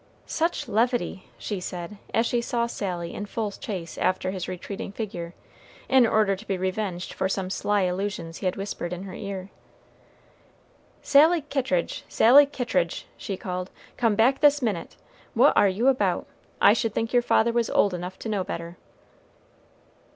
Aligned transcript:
"Such 0.25 0.67
levity!" 0.67 1.29
she 1.37 1.59
said, 1.59 1.97
as 2.11 2.25
she 2.25 2.41
saw 2.41 2.65
Sally 2.65 3.13
in 3.13 3.27
full 3.27 3.51
chase 3.51 3.99
after 3.99 4.31
his 4.31 4.47
retreating 4.47 4.91
figure, 4.91 5.35
in 5.87 6.07
order 6.07 6.35
to 6.35 6.47
be 6.47 6.57
revenged 6.57 7.13
for 7.13 7.29
some 7.29 7.51
sly 7.51 7.81
allusions 7.81 8.37
he 8.39 8.47
had 8.47 8.55
whispered 8.55 8.93
in 8.93 9.03
her 9.03 9.13
ear. 9.13 9.51
"Sally 11.03 11.41
Kittridge! 11.41 12.03
Sally 12.09 12.47
Kittridge!" 12.47 13.05
she 13.15 13.37
called, 13.37 13.69
"come 13.95 14.15
back 14.15 14.39
this 14.39 14.59
minute. 14.59 14.95
What 15.35 15.55
are 15.55 15.69
you 15.69 15.87
about? 15.87 16.25
I 16.59 16.73
should 16.73 16.95
think 16.95 17.13
your 17.13 17.21
father 17.21 17.51
was 17.53 17.69
old 17.69 17.93
enough 17.93 18.17
to 18.21 18.29
know 18.29 18.43
better." 18.43 18.77